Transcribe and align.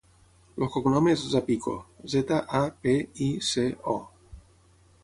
El 0.63 0.71
cognom 0.75 1.09
és 1.11 1.25
Zapico: 1.33 1.75
zeta, 2.15 2.41
a, 2.61 2.65
pe, 2.87 2.99
i, 3.29 3.31
ce, 3.53 3.69
o. 3.97 4.01